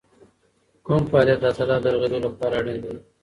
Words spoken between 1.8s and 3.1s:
رغېدو لپاره اړین دی؟